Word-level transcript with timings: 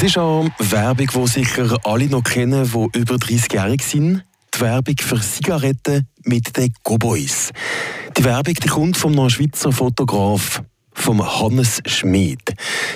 Das 0.00 0.08
ist 0.08 0.16
eine 0.16 0.50
Werbung, 0.58 1.08
die 1.14 1.28
sicher 1.28 1.78
alle 1.84 2.06
noch 2.06 2.24
kennen, 2.24 2.64
die 2.64 2.98
über 2.98 3.16
30-jährig 3.16 3.82
sind. 3.82 4.24
Die 4.54 4.60
Werbung 4.62 4.94
für 4.98 5.20
Zigaretten 5.20 6.08
mit 6.24 6.56
den 6.56 6.72
Cowboys. 6.82 7.50
Die 8.16 8.24
Werbung 8.24 8.54
die 8.54 8.68
kommt 8.68 8.96
vom 8.96 9.28
Schweizer 9.28 9.72
Fotograf 9.72 10.62
vom 10.94 11.22
Hannes 11.22 11.82
Schmid. 11.84 12.40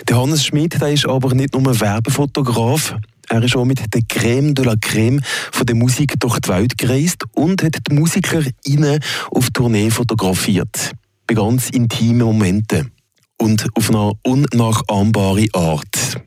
Der 0.09 0.17
Hannes 0.17 0.47
Schmid 0.47 0.81
der 0.81 0.93
ist 0.93 1.07
aber 1.07 1.35
nicht 1.35 1.53
nur 1.53 1.79
Werbefotograf, 1.79 2.97
er 3.29 3.43
ist 3.43 3.55
auch 3.55 3.67
mit 3.67 3.83
der 3.93 4.01
Creme 4.09 4.55
de 4.55 4.65
la 4.65 4.75
Creme 4.81 5.21
von 5.53 5.67
der 5.67 5.77
Musik 5.77 6.19
durch 6.21 6.41
die 6.41 6.49
Welt 6.49 6.79
gereist 6.79 7.23
und 7.33 7.63
hat 7.63 7.77
die 7.87 7.95
Musiker 7.95 8.41
innen 8.65 8.99
auf 9.31 9.51
Tournee 9.51 9.91
fotografiert. 9.91 10.93
Bei 11.27 11.35
ganz 11.35 11.69
intimen 11.69 12.27
Momenten 12.27 12.93
und 13.37 13.67
auf 13.75 13.91
eine 13.91 14.13
unnachahmbare 14.23 15.49
Art. 15.53 16.25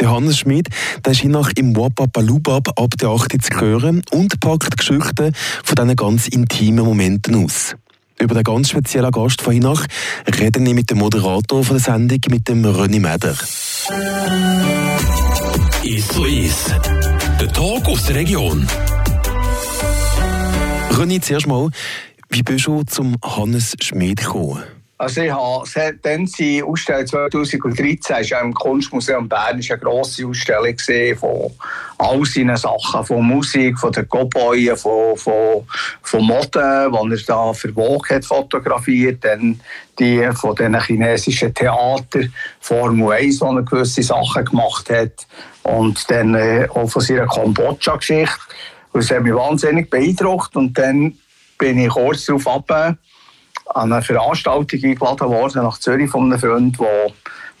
Der 0.00 0.10
Hannes 0.12 0.38
Schmid 0.38 0.68
der 1.04 1.12
ist 1.12 1.24
nach 1.24 1.50
im 1.56 1.76
Wapapalubab 1.76 2.78
ab 2.78 2.90
der 3.00 3.08
80 3.08 3.42
zu 3.42 3.60
hören 3.60 4.02
und 4.12 4.38
packt 4.40 4.76
Geschichten 4.76 5.32
von 5.64 5.74
diesen 5.74 5.96
ganz 5.96 6.28
intimen 6.28 6.84
Momenten 6.84 7.44
aus. 7.44 7.74
Über 8.20 8.34
den 8.34 8.44
ganz 8.44 8.70
speziellen 8.70 9.10
Gast 9.10 9.42
von 9.42 9.52
Hinach 9.52 9.86
reden 10.38 10.66
wir 10.66 10.74
mit 10.74 10.90
dem 10.90 10.98
Moderator 10.98 11.64
von 11.64 11.76
der 11.76 11.84
Sendung, 11.84 12.20
mit 12.30 12.48
dem 12.48 12.64
René 12.64 13.00
Meder. 13.00 13.36
Ist 15.84 16.12
so 16.12 16.24
ist. 16.24 16.74
Der 17.40 17.52
Tag 17.52 17.88
aus 17.88 18.06
der 18.06 18.16
Region. 18.16 18.66
René, 20.90 21.20
zuerst 21.20 21.46
mal, 21.46 21.70
wie 22.28 22.42
bist 22.42 22.66
du 22.66 22.82
zum 22.84 23.16
Hannes 23.24 23.74
Schmid 23.80 24.20
gekommen? 24.20 24.62
Also 25.00 25.20
ich 25.20 25.30
habe, 25.30 25.94
dann 26.02 26.26
die 26.26 26.60
Ausstellung 26.60 27.06
2013 27.06 28.16
ist 28.16 28.30
ja 28.30 28.40
im 28.40 28.52
Kunstmuseum 28.52 29.28
Bern 29.28 29.62
eine 29.64 29.78
grosse 29.78 30.26
Ausstellung 30.26 30.76
von 31.16 31.52
all 31.98 32.24
seinen 32.24 32.56
Sachen, 32.56 33.04
von 33.04 33.24
Musik, 33.24 33.78
von 33.78 33.92
den 33.92 34.08
Cowboys, 34.08 34.82
von, 34.82 35.16
von, 35.16 35.64
von 36.02 36.24
Mode, 36.24 36.90
die 36.90 37.12
er 37.12 37.22
da 37.28 37.52
für 37.52 37.72
Vogue 37.72 38.08
hat 38.10 38.24
fotografiert, 38.24 39.24
dann 39.24 39.60
die 40.00 40.28
von 40.34 40.56
den 40.56 40.80
chinesischen 40.80 41.54
Theater, 41.54 42.22
Formel 42.58 43.12
1, 43.12 43.40
wo 43.40 43.56
er 43.56 43.62
gewisse 43.62 44.02
Sachen 44.02 44.46
gemacht 44.46 44.90
hat 44.90 45.28
und 45.62 46.10
dann 46.10 46.34
äh, 46.34 46.66
auch 46.74 46.90
von 46.90 47.02
seiner 47.02 47.28
Kambodscha-Geschichte. 47.28 48.34
Das 48.92 49.12
hat 49.12 49.22
mich 49.22 49.34
wahnsinnig 49.34 49.90
beeindruckt 49.90 50.56
und 50.56 50.76
dann 50.76 51.16
bin 51.56 51.78
ich 51.78 51.88
kurz 51.88 52.26
darauf 52.26 52.48
ab 52.48 52.96
an 53.74 53.92
eine 53.92 54.02
Veranstaltung 54.02 54.80
eingeladen 54.82 55.28
worden 55.28 55.62
nach 55.62 55.78
Zürich 55.78 56.10
von 56.10 56.24
einem 56.24 56.38
Freund, 56.38 56.78
wo, 56.78 57.12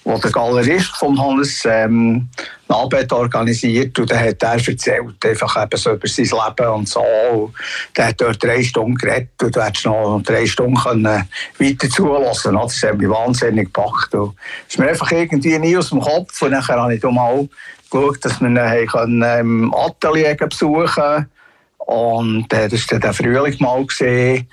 wo 0.04 0.18
der 0.18 0.30
Galerist 0.30 0.96
von 0.96 1.20
Hannes 1.20 1.62
ähm, 1.66 2.28
Nabet 2.68 3.12
organisiert 3.12 3.98
und 3.98 4.10
dann 4.10 4.20
hat 4.20 4.42
er 4.42 4.52
erzählt, 4.52 5.24
einfach 5.24 5.62
eben 5.62 5.76
so 5.78 5.92
über 5.92 6.08
sein 6.08 6.24
Leben 6.24 6.70
und 6.70 6.88
so. 6.88 7.52
Der 7.96 8.08
hat 8.08 8.20
dort 8.20 8.42
drei 8.42 8.62
Stunden 8.62 8.94
geredet 8.94 9.30
und 9.42 9.56
du 9.56 9.62
hättest 9.62 9.86
noch 9.86 10.22
drei 10.24 10.46
Stunden 10.46 10.76
können 10.76 11.28
weiter 11.58 11.88
zulassen 11.88 12.54
Das 12.54 12.82
hat 12.82 12.98
mich 12.98 13.08
wahnsinnig 13.08 13.72
gepackt. 13.72 14.14
Und 14.14 14.34
es 14.66 14.74
ist 14.74 14.78
mir 14.78 14.88
einfach 14.88 15.10
irgendwie 15.10 15.58
nie 15.58 15.76
aus 15.76 15.90
dem 15.90 16.00
Kopf 16.00 16.40
und 16.42 16.52
dann 16.52 16.66
habe 16.66 16.94
ich 16.94 17.02
mal 17.02 17.48
geschaut, 17.90 18.24
dass 18.24 18.40
wir 18.40 18.48
ihn 18.48 19.22
im 19.22 19.74
Atelier 19.74 20.36
besuchen 20.36 20.94
können. 20.94 21.30
Und 21.78 22.52
äh, 22.52 22.68
das 22.68 22.90
war 22.90 22.98
dann 22.98 23.14
Frühling 23.14 23.56
mal 23.60 23.84
gesehen. 23.86 24.46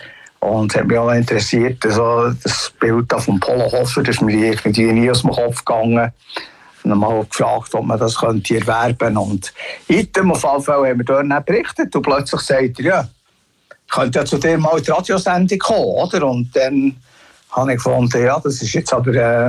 Und 0.46 0.72
es 0.72 0.80
hat 0.80 0.88
mich 0.88 0.98
auch 0.98 1.12
interessiert, 1.12 1.84
also 1.86 2.30
das 2.44 2.72
Bild 2.80 3.12
von 3.18 3.40
Polo 3.40 3.72
Hofer, 3.72 4.04
das 4.04 4.16
ist 4.16 4.22
mir 4.22 4.52
irgendwie 4.52 4.92
nie 4.92 5.10
aus 5.10 5.22
dem 5.22 5.32
Kopf 5.32 5.66
gegangen. 5.66 6.12
Und 6.84 6.90
dann 6.92 7.00
mal 7.00 7.26
gefragt, 7.26 7.74
ob 7.74 7.84
man 7.84 8.00
das 8.00 8.20
könnte 8.20 8.60
erwerben 8.60 8.98
könnte. 8.98 9.20
Und 9.20 9.54
item 9.88 10.32
auf 10.32 10.44
jeden 10.44 10.62
Fall 10.62 10.90
haben 10.90 11.00
wir 11.00 11.06
dort 11.06 11.46
berichtet 11.48 11.96
und 11.96 12.02
plötzlich 12.04 12.42
sagt 12.42 12.80
er, 12.80 12.86
ja, 12.86 13.08
könnte 13.92 14.20
ja 14.20 14.26
zu 14.26 14.38
dir 14.38 14.58
mal 14.60 14.78
in 14.78 14.84
die 14.84 14.92
Radiosendung 14.92 15.58
kommen, 15.58 15.80
oder? 15.80 16.28
Und 16.28 16.56
dann 16.56 16.96
habe 17.52 17.72
ich 17.72 17.78
gefunden, 17.78 18.24
ja, 18.24 18.40
das 18.40 18.62
ist 18.62 18.74
jetzt 18.74 18.94
aber 18.94 19.16
äh, 19.16 19.48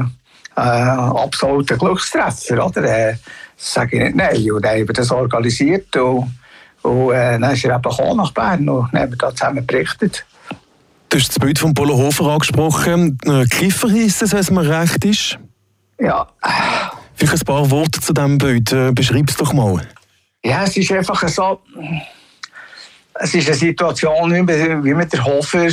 äh, 0.56 0.60
absoluter 0.60 1.76
Glückstreffer, 1.76 2.64
oder? 2.64 2.84
Äh, 2.84 3.16
das 3.56 3.74
sage 3.74 3.96
ich 3.96 4.02
nicht 4.02 4.16
nein. 4.16 4.50
Und 4.50 4.64
dann 4.64 4.72
haben 4.72 4.88
wir 4.88 4.94
das 4.94 5.10
organisiert 5.10 5.94
und, 5.96 6.34
und 6.80 7.12
äh, 7.12 7.38
dann 7.38 7.52
ist 7.52 7.64
er 7.66 7.76
eben 7.76 8.16
nach 8.16 8.32
Bern 8.32 8.66
und 8.66 8.88
dann 8.92 9.02
haben 9.02 9.12
wir 9.12 9.18
da 9.18 9.30
zusammen 9.30 9.66
berichtet. 9.66 10.24
Du 11.08 11.18
hast 11.18 11.28
das 11.28 11.38
Bild 11.38 11.58
von 11.58 11.72
Polo 11.72 11.96
Hofer 11.96 12.24
angesprochen. 12.26 13.18
Äh, 13.24 13.44
Kiffer 13.46 13.88
ist 13.88 14.22
es, 14.22 14.32
wenn 14.32 14.40
es 14.40 14.50
mir 14.50 14.68
recht 14.68 15.04
ist. 15.04 15.38
Ja. 16.00 16.26
Vielleicht 17.14 17.42
ein 17.42 17.46
paar 17.46 17.70
Worte 17.70 18.00
zu 18.00 18.12
diesem 18.12 18.38
Bild. 18.38 18.72
Äh, 18.72 18.92
Beschreib 18.92 19.28
es 19.28 19.36
doch 19.36 19.52
mal. 19.52 19.86
Ja, 20.44 20.64
es 20.64 20.76
ist 20.76 20.92
einfach 20.92 21.26
so. 21.28 21.60
Es 23.14 23.34
ist 23.34 23.46
eine 23.46 23.56
Situation 23.56 24.30
wie 24.32 24.94
mit 24.94 25.12
der 25.12 25.24
Hofer 25.24 25.68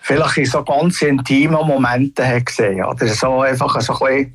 vielleicht 0.00 0.38
in 0.38 0.46
so 0.46 0.62
ganz 0.64 1.02
intimen 1.02 1.66
Momenten 1.66 2.26
hat 2.26 2.46
gesehen. 2.46 2.84
Oder 2.84 3.08
so 3.08 3.42
einfach 3.42 3.80
so 3.80 3.92
ein 4.04 4.32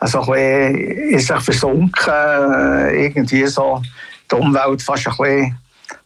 bisschen, 0.00 0.10
so 0.10 0.20
ein 0.22 0.26
bisschen 0.26 1.10
in 1.10 1.18
sich 1.18 1.40
versunken, 1.40 2.12
äh, 2.12 3.04
irgendwie 3.04 3.46
so 3.46 3.82
die 4.30 4.34
Umwelt 4.34 4.82
fast 4.82 5.06
ein 5.06 5.16
bisschen 5.16 5.58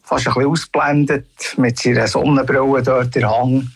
fast 0.09 0.27
ein 0.27 0.35
bisschen 0.35 0.51
ausblendet, 0.51 1.27
mit 1.59 1.79
seiner 1.79 2.07
Sonnenbrille 2.07 2.83
dort 2.83 3.15
der 3.15 3.31
Hang, 3.31 3.71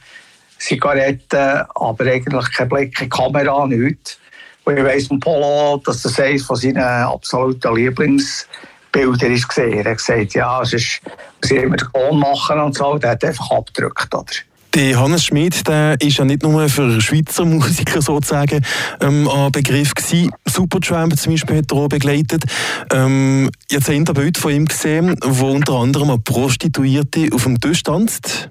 Zigaretten, 0.59 1.67
aber 1.75 2.07
eigentlich 2.07 2.51
kein 2.53 2.69
Blick 2.69 2.99
in 3.01 3.05
die 3.05 3.09
Kamera, 3.11 3.67
nichts. 3.67 4.19
Und 4.65 4.79
ich 4.79 4.85
weiss 4.85 5.09
von 5.09 5.21
Polo, 5.21 5.83
dass 5.85 6.03
das 6.03 6.19
eines 6.19 6.45
von 6.45 6.57
seinen 6.57 6.79
absoluten 6.79 7.75
Lieblingsbildern 7.75 9.33
ist 9.33 9.49
gesehen. 9.49 9.73
Er 9.73 9.91
hat 9.91 9.99
gesagt, 9.99 10.35
ja, 10.35 10.63
es 10.63 10.73
ist, 10.73 11.01
was 11.43 11.51
immer 11.51 11.77
Ton 11.77 12.21
machen 12.21 12.61
und 12.61 12.77
so, 12.77 12.97
der 12.97 13.11
hat 13.11 13.25
einfach 13.25 13.51
abgedrückt, 13.51 14.15
oder? 14.15 14.33
Der 14.75 14.99
Hannes 14.99 15.27
Schmid, 15.27 15.69
der 15.69 16.01
ist 16.01 16.17
ja 16.17 16.25
nicht 16.25 16.43
nur 16.43 16.67
für 16.71 16.99
Schweizer 17.03 17.45
Musiker 17.47 18.01
sozusagen 18.01 18.65
ähm, 19.03 19.29
ein 19.29 19.53
Begriff 19.53 19.95
gewesen. 19.95 20.31
Supertramp 20.47 21.15
zum 21.19 21.33
Beispiel 21.33 21.59
hat 21.59 21.71
er 21.71 21.77
auch 21.77 21.89
begleitet. 21.89 22.45
Ähm, 22.91 23.51
jetzt 23.71 23.89
haben 23.89 24.07
wir 24.07 24.15
Bild 24.15 24.39
von 24.39 24.51
ihm 24.51 24.65
gesehen, 24.65 25.15
wo 25.23 25.51
unter 25.51 25.75
anderem 25.75 26.09
eine 26.09 26.21
Prostituierte 26.21 27.29
auf 27.35 27.43
dem 27.43 27.61
Tisch 27.61 27.83
tanzt. 27.83 28.49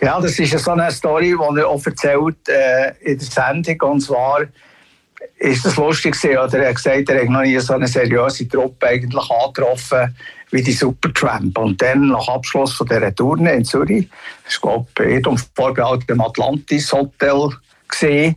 Ja, 0.00 0.20
das 0.20 0.36
ist 0.40 0.58
so 0.58 0.72
eine 0.72 0.90
Story, 0.90 1.36
die 1.38 1.58
er 1.60 1.68
auch 1.68 1.86
erzählt 1.86 2.48
äh, 2.48 2.92
in 3.02 3.18
der 3.18 3.26
Sendung. 3.26 3.92
Und 3.92 4.00
zwar 4.00 4.40
ist 5.38 5.64
das 5.64 5.76
lustig 5.76 6.20
gewesen, 6.20 6.38
oder 6.38 6.58
er 6.58 6.70
hat 6.70 6.76
gesagt, 6.76 7.08
er 7.08 7.22
hat 7.22 7.28
noch 7.28 7.42
nie 7.42 7.56
so 7.60 7.74
eine 7.74 7.86
seriöse 7.86 8.48
Truppe 8.48 8.88
eigentlich 8.88 9.30
angetroffen 9.30 10.12
wie 10.52 10.62
die 10.62 10.72
Supertramp. 10.72 11.58
Und 11.58 11.82
dann, 11.82 12.08
nach 12.08 12.28
Abschluss 12.28 12.74
von 12.74 12.86
dieser 12.86 13.14
Tournee 13.14 13.56
in 13.56 13.64
Zürich, 13.64 14.08
ich 14.48 14.60
glaube, 14.60 14.86
Edom 15.00 15.36
Vorbehalt 15.54 16.08
im 16.08 16.20
Atlantis 16.20 16.92
Hotel 16.92 17.48
gesehen, 17.88 18.36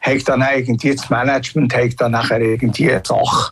hat 0.00 0.28
dann 0.28 0.44
irgendwie 0.54 0.94
das 0.94 1.08
Management 1.10 1.74
hat 1.74 1.98
dann 1.98 2.12
nachher 2.12 2.40
irgendwie 2.40 2.92
eine 2.92 3.02
Sache 3.04 3.50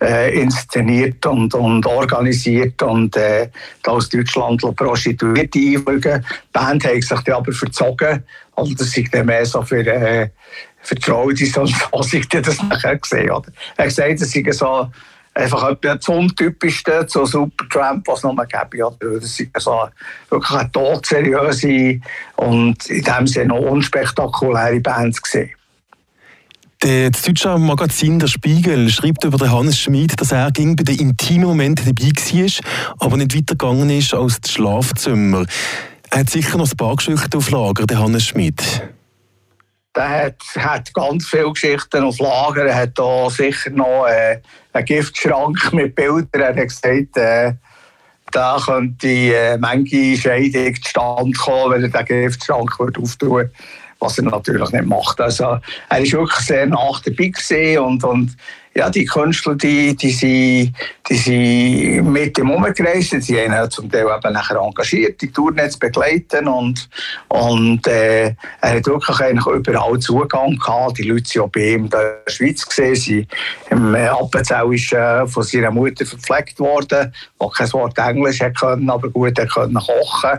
äh, 0.00 0.40
inszeniert 0.40 1.24
und, 1.26 1.54
und 1.54 1.84
organisiert 1.84 2.82
und 2.82 3.16
äh, 3.16 3.50
aus 3.84 4.08
Deutschland 4.08 4.62
Prostituierte 4.76 5.58
einfliegen. 5.58 6.24
Die 6.24 6.52
Band 6.52 6.84
hat 6.84 7.02
sich 7.02 7.20
dann 7.20 7.34
aber 7.34 7.52
verzogen. 7.52 8.24
Also 8.56 8.74
das 8.74 8.96
ist 8.96 9.14
dann 9.14 9.26
mehr 9.26 9.44
so 9.44 9.62
für, 9.62 9.86
äh, 9.86 10.30
für 10.80 10.94
die 10.94 11.02
Frau, 11.02 11.30
die 11.30 11.44
so, 11.44 11.66
so 11.66 11.76
ich 12.12 12.28
das 12.28 12.62
nachher 12.62 12.96
gesehen. 12.96 13.30
Oder? 13.30 13.52
Er 13.76 13.84
hat 13.84 13.90
gesagt, 13.90 14.20
das 14.22 14.30
sei 14.30 14.52
so 14.52 14.90
einfach 15.34 15.74
das 15.80 16.08
untypischste 16.08 17.06
zu 17.06 17.24
Supertramp, 17.24 18.06
was 18.08 18.18
es 18.18 18.24
noch 18.24 18.36
gäbe. 18.46 18.86
Oder? 18.86 19.20
Das 19.20 19.40
ist 19.40 19.50
so 19.58 19.88
wirklich 20.28 20.58
eine 20.58 20.72
todseriöse 20.72 22.00
und 22.36 22.86
in 22.86 23.04
dem 23.04 23.26
Sinne 23.26 23.54
unspektakuläre 23.54 24.80
Band 24.80 25.22
gesehen. 25.22 25.50
Das 26.82 27.22
deutsche 27.22 27.58
Magazin 27.58 28.18
Der 28.18 28.26
Spiegel 28.26 28.88
schreibt 28.88 29.22
über 29.24 29.36
den 29.36 29.52
Hannes 29.52 29.78
Schmid, 29.78 30.18
dass 30.18 30.32
er 30.32 30.50
ging 30.50 30.76
bei 30.76 30.82
den 30.82 30.98
intimen 30.98 31.48
Momenten 31.48 31.94
dabei 31.94 32.08
war, 32.08 33.06
aber 33.06 33.16
nicht 33.18 33.36
weitergegangen 33.36 33.90
ist 33.90 34.14
als 34.14 34.40
das 34.40 34.52
Schlafzimmer. 34.52 35.44
Er 36.08 36.20
hat 36.20 36.30
sicher 36.30 36.56
noch 36.56 36.70
ein 36.70 36.76
paar 36.78 36.96
Geschichten 36.96 37.36
auf 37.36 37.50
Lager, 37.50 37.86
der 37.86 37.98
Hannes 37.98 38.24
Schmid. 38.24 38.82
Der 40.00 40.08
hat, 40.08 40.42
hat 40.56 40.94
ganz 40.94 41.26
viele 41.26 41.52
Geschichten 41.52 42.04
auf 42.04 42.18
Lager. 42.20 42.64
Er 42.64 42.74
hat 42.74 42.98
da 42.98 43.28
sicher 43.28 43.68
noch 43.68 44.06
äh, 44.06 44.40
einen 44.72 44.84
Giftschrank 44.86 45.74
mit 45.74 45.94
Bildern. 45.94 46.40
Er 46.40 46.56
hat 46.56 46.68
gesagt, 46.68 47.16
äh, 47.18 47.52
da 48.32 48.56
könnte 48.64 49.08
äh, 49.08 49.58
manche 49.58 50.16
Scheidung 50.16 50.74
zustande 50.76 51.32
kommen, 51.38 51.82
wenn 51.82 51.92
er 51.92 52.02
den 52.02 52.22
Giftschrank 52.22 52.78
würde 52.78 53.50
was 54.02 54.16
er 54.16 54.24
natürlich 54.24 54.70
nicht 54.70 54.86
macht. 54.86 55.20
Also 55.20 55.58
er 55.90 56.00
ist 56.00 56.14
wirklich 56.14 56.46
sehr 56.46 56.66
nach 56.66 57.02
dabei 57.02 57.78
und, 57.78 58.02
und 58.02 58.34
ja, 58.74 58.88
die 58.88 59.04
Künstler, 59.04 59.56
die, 59.56 59.96
die, 59.96 60.10
sind, 60.10 60.74
die 61.08 61.16
sind 61.16 62.12
mit 62.12 62.38
ihm 62.38 62.50
umgereist, 62.50 63.28
die 63.28 63.40
haben 63.40 63.70
zum 63.70 63.90
Teil 63.90 64.06
eben 64.06 64.32
nachher 64.32 64.58
engagiert, 64.58 65.20
die 65.20 65.32
Tournets 65.32 65.76
begleiten 65.76 66.46
und, 66.46 66.88
und 67.28 67.84
äh, 67.88 68.34
er 68.60 68.76
hat 68.76 68.86
wirklich 68.86 69.20
eigentlich 69.20 69.46
überall 69.46 69.98
Zugang 69.98 70.56
gehabt. 70.56 70.98
Die 70.98 71.02
Leute 71.02 71.28
sind 71.28 71.42
auch 71.42 71.48
bei 71.48 71.72
ihm 71.72 71.84
in 71.84 71.90
der 71.90 72.22
Schweiz 72.28 72.64
gesehen, 72.64 72.94
sie 72.94 73.28
im 73.70 73.94
Appenzell 73.94 74.72
ist 74.72 74.92
äh, 74.92 75.26
von 75.26 75.42
seiner 75.42 75.72
Mutter 75.72 76.06
verpflegt 76.06 76.60
worden, 76.60 77.12
der 77.40 77.48
kein 77.48 77.72
Wort 77.72 77.98
Englisch 77.98 78.38
können, 78.58 78.88
aber 78.88 79.08
gut, 79.08 79.36
er 79.36 79.48
konnte 79.48 79.74
kochen. 79.74 80.38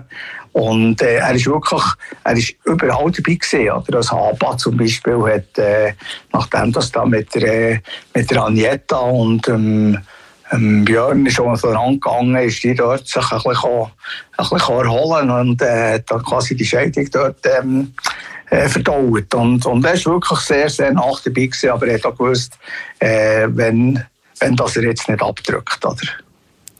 Und 0.53 1.01
äh, 1.01 1.15
er 1.17 1.33
ist 1.33 1.47
wirklich, 1.47 1.83
er 2.23 2.33
ist 2.33 2.53
überall 2.65 3.11
dabei 3.11 3.35
gewesen. 3.35 3.71
Oder? 3.71 3.97
Also 3.97 4.11
Haba 4.11 4.57
zum 4.57 4.77
Beispiel 4.77 5.17
hat, 5.23 5.57
äh, 5.57 5.93
nachdem 6.33 6.71
das 6.71 6.91
da 6.91 7.05
mit 7.05 7.33
der, 7.35 7.81
mit 8.13 8.29
der 8.29 8.43
Agneta 8.43 8.97
und 8.97 9.47
ähm, 9.47 9.97
ähm, 10.51 10.83
Björn 10.83 11.29
schon 11.29 11.55
so 11.55 11.69
rangegangen 11.69 12.35
ist, 12.35 12.63
die 12.63 12.75
dort 12.75 13.07
sich 13.07 13.31
ein 13.31 13.41
bisschen, 13.43 13.69
ein 14.37 14.49
bisschen 14.49 14.67
erholen 14.67 15.29
und 15.31 15.61
äh, 15.61 16.01
dann 16.05 16.23
quasi 16.23 16.55
die 16.55 16.65
Scheidung 16.65 17.09
dort 17.11 17.39
ähm, 17.45 17.93
äh, 18.49 18.67
verdaut. 18.67 19.33
Und, 19.33 19.65
und 19.65 19.85
er 19.85 19.93
ist 19.93 20.05
wirklich 20.05 20.39
sehr, 20.39 20.69
sehr 20.69 20.91
nach 20.91 21.21
dabei 21.21 21.45
gewesen, 21.45 21.69
aber 21.69 21.87
er 21.87 21.95
hat 21.95 22.05
auch 22.05 22.17
gewusst, 22.17 22.57
äh, 22.99 23.47
wenn, 23.49 24.03
wenn 24.39 24.55
das 24.55 24.75
er 24.75 24.83
jetzt 24.83 25.07
nicht 25.07 25.21
abdrückt. 25.21 25.85
Oder? 25.85 25.95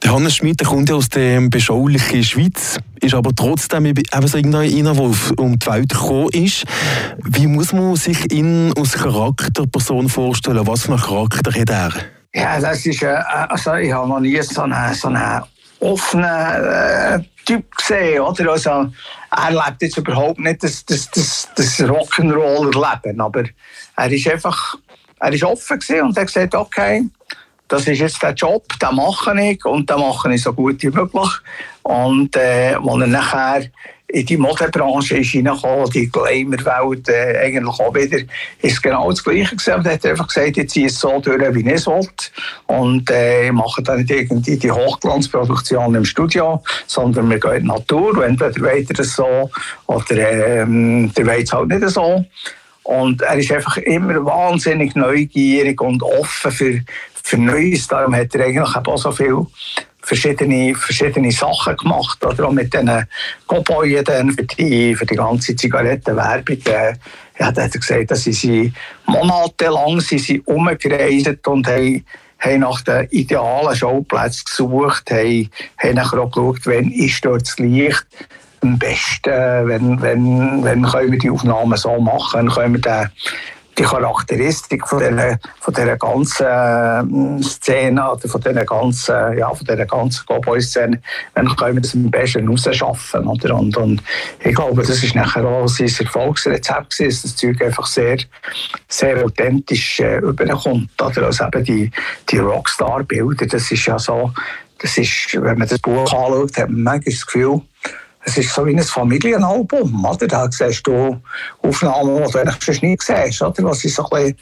Der 0.02 0.12
Hannes 0.12 0.36
Schmidt 0.36 0.62
kommt 0.64 0.88
ja 0.88 0.96
aus 0.96 1.08
der 1.08 1.40
beschaulichen 1.48 2.24
Schweiz, 2.24 2.78
ist 3.02 3.14
aber 3.14 3.34
trotzdem 3.34 3.86
eben 3.86 4.02
so 4.26 4.38
einer, 4.38 4.62
der 4.94 5.38
um 5.38 5.58
die 5.58 5.66
Welt 5.66 5.90
gekommen 5.90 6.30
ist. 6.30 6.64
Wie 7.24 7.46
muss 7.46 7.72
man 7.72 7.96
sich 7.96 8.32
ihn 8.32 8.72
als 8.76 8.92
Charakterperson 8.92 10.08
vorstellen? 10.08 10.66
Was 10.66 10.82
für 10.82 10.92
einen 10.92 11.02
Charakter 11.02 11.52
hat 11.52 11.70
er? 11.70 11.92
Ja, 12.34 12.60
das 12.60 12.86
ist, 12.86 13.02
äh, 13.02 13.08
also 13.48 13.74
ich 13.74 13.92
habe 13.92 14.08
noch 14.08 14.20
nie 14.20 14.40
so 14.40 14.62
einen, 14.62 14.94
so 14.94 15.08
einen 15.08 15.42
offenen 15.80 16.24
äh, 16.24 17.20
Typ 17.44 17.76
gesehen, 17.76 18.20
oder? 18.20 18.52
Also, 18.52 18.70
er 18.70 19.50
lebt 19.50 19.82
jetzt 19.82 19.98
überhaupt 19.98 20.38
nicht 20.38 20.62
das, 20.62 20.84
das, 20.86 21.10
das, 21.10 21.48
das 21.56 21.80
Rock'n'Roller-Leben, 21.80 23.20
aber 23.20 23.44
er 23.96 24.12
ist 24.12 24.28
einfach, 24.28 24.76
er 25.18 25.32
ist 25.32 25.42
offen 25.42 25.80
und 26.02 26.16
hat 26.16 26.26
gesagt, 26.26 26.54
okay, 26.54 27.04
das 27.72 27.88
ist 27.88 28.00
jetzt 28.00 28.22
der 28.22 28.34
Job, 28.34 28.64
den 28.80 28.96
mache 28.96 29.34
ich 29.40 29.64
und 29.64 29.88
den 29.88 29.98
mache 29.98 30.34
ich 30.34 30.42
so 30.42 30.52
gut 30.52 30.82
wie 30.82 30.90
möglich. 30.90 31.30
Und 31.82 32.36
äh, 32.36 32.74
als 32.74 33.00
er 33.00 33.06
nachher 33.06 33.62
in 34.08 34.26
die 34.26 34.36
Modebranche 34.36 35.16
ist 35.16 35.34
reingekommen, 35.34 35.88
die 35.88 36.10
Glamour-Welt 36.10 37.08
äh, 37.08 37.38
eigentlich 37.38 37.80
auch 37.80 37.94
wieder, 37.94 38.18
ist 38.60 38.82
genau 38.82 39.08
das 39.08 39.24
Gleiche 39.24 39.56
gewesen. 39.56 39.86
Er 39.86 39.94
hat 39.94 40.04
einfach 40.04 40.26
gesagt, 40.26 40.58
ich 40.58 40.68
ziehe 40.68 40.88
es 40.88 41.00
so 41.00 41.18
durch, 41.18 41.54
wie 41.54 41.66
ich 41.66 41.72
es 41.72 41.86
will. 41.86 42.06
Und 42.66 43.10
äh, 43.10 43.50
mache 43.50 43.82
dann 43.82 44.00
nicht 44.00 44.10
irgendwie 44.10 44.58
die 44.58 44.70
Hochglanzproduktion 44.70 45.94
im 45.94 46.04
Studio, 46.04 46.62
sondern 46.86 47.30
wir 47.30 47.40
gehen 47.40 47.52
in 47.52 47.62
die 47.62 47.68
Natur. 47.68 48.18
Und 48.18 48.22
entweder 48.22 48.60
weht 48.60 48.90
er 48.90 48.96
das 48.96 49.14
so 49.14 49.50
oder 49.86 50.60
ähm, 50.60 51.10
der 51.14 51.26
weht 51.26 51.46
es 51.46 51.52
halt 51.54 51.68
nicht 51.68 51.88
so. 51.88 52.22
Und 52.82 53.22
er 53.22 53.38
ist 53.38 53.52
einfach 53.52 53.76
immer 53.78 54.24
wahnsinnig 54.24 54.94
neugierig 54.96 55.80
und 55.80 56.02
offen 56.02 56.50
für, 56.50 56.80
für 57.22 57.38
Neues. 57.38 57.86
Darum 57.88 58.14
hat 58.14 58.34
er 58.34 58.46
eigentlich 58.46 58.76
auch 58.76 58.98
so 58.98 59.12
viele 59.12 59.46
verschiedene, 60.02 60.74
verschiedene 60.74 61.32
Sachen 61.32 61.76
gemacht. 61.76 62.24
Oder 62.24 62.46
auch 62.46 62.52
mit 62.52 62.72
diesen 62.72 63.06
Cowboyen 63.46 64.32
für 64.32 64.42
die, 64.42 64.94
für 64.94 65.06
die 65.06 65.16
ganze 65.16 65.56
Zigarettenwerbung. 65.56 66.58
Äh, 66.66 66.94
ja, 67.38 67.50
da 67.50 67.62
hat 67.62 67.72
gesagt, 67.72 68.10
dass 68.10 68.24
sie 68.24 68.72
monatelang 69.06 70.00
sind 70.00 70.20
sie 70.20 70.40
umgereist 70.40 71.46
und 71.46 71.66
haben, 71.66 72.04
haben 72.38 72.60
nach 72.60 72.80
den 72.82 73.08
idealen 73.10 73.74
Schauplätzen 73.74 74.44
gesucht, 74.44 75.10
haben, 75.10 75.50
haben 75.78 75.94
nachher 75.94 76.20
auch 76.20 76.30
geschaut, 76.30 76.60
wann 76.64 76.90
ist 76.90 77.24
dort 77.24 77.42
das 77.42 77.58
Licht 77.58 78.06
am 78.60 78.78
besten, 78.78 79.66
wenn, 79.66 80.00
wenn, 80.02 80.62
wenn 80.62 80.82
können 80.82 81.12
wir 81.12 81.18
die 81.18 81.30
Aufnahmen 81.30 81.76
so 81.76 81.98
machen, 81.98 82.48
können 82.48 82.74
wir 82.74 82.80
den 82.80 83.10
die 83.78 83.82
Charakteristik 83.82 84.86
von 84.86 84.98
dieser, 84.98 85.38
von 85.60 85.74
dieser 85.74 85.96
ganzen 85.96 86.46
äh, 86.46 87.42
Szene 87.42 88.12
oder 88.12 88.28
von 88.28 88.40
dieser 88.40 88.64
ganzen, 88.64 89.38
ja, 89.38 89.48
von 89.48 89.66
dieser 89.66 89.86
ganzen 89.86 90.26
Cowboy-Szene, 90.26 91.00
dann 91.34 91.56
können 91.56 91.76
wir 91.76 91.82
das 91.82 91.94
am 91.94 92.10
besten 92.10 92.48
rausschaffen. 92.48 93.26
Oder? 93.26 93.54
Und, 93.54 93.76
und 93.76 94.02
ich 94.40 94.54
glaube, 94.54 94.82
das 94.82 95.02
ist 95.02 95.14
nachher 95.14 95.44
auch 95.44 95.68
sein 95.68 95.90
Erfolgsrezept 95.98 97.00
dass 97.00 97.22
das 97.22 97.36
Zeug 97.36 97.62
einfach 97.62 97.86
sehr, 97.86 98.18
sehr 98.88 99.24
authentisch 99.24 100.00
äh, 100.00 100.18
überkommt. 100.18 100.90
Oder? 101.00 101.26
Also 101.26 101.44
eben 101.44 101.64
die, 101.64 101.90
die 102.30 102.38
Rockstar-Bilder, 102.38 103.46
das 103.46 103.70
ist 103.70 103.86
ja 103.86 103.98
so, 103.98 104.32
das 104.78 104.98
ist, 104.98 105.34
wenn 105.40 105.58
man 105.58 105.68
das 105.68 105.78
Buch 105.78 106.00
anschaut, 106.00 106.56
hat 106.58 106.68
man 106.68 106.82
manchmal 106.82 107.14
das 107.14 107.26
Gefühl, 107.26 107.62
es 108.24 108.38
ist 108.38 108.54
so 108.54 108.64
wie 108.66 108.76
ein 108.76 108.82
Familienalbum, 108.82 110.04
oder? 110.04 110.26
Da 110.26 110.50
siehst 110.50 110.86
du 110.86 111.20
Aufnahmen, 111.62 112.24
die 112.24 112.32
du 112.32 112.38
eigentlich 112.38 112.82
nie 112.82 112.96
siehst, 113.00 113.42
oder? 113.42 113.64
Was 113.64 113.84
ist 113.84 113.96
so 113.96 114.08
ein 114.10 114.36